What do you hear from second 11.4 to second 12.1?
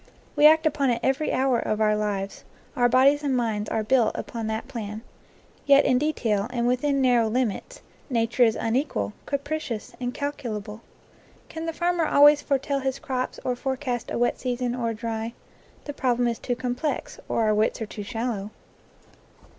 Can the farmer